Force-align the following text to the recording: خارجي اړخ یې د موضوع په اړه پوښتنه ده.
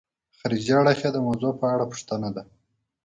خارجي 0.37 0.71
اړخ 0.79 0.97
یې 1.05 1.09
د 1.13 1.17
موضوع 1.27 1.51
په 1.59 1.65
اړه 1.73 1.85
پوښتنه 1.91 2.29
ده. 2.35 2.43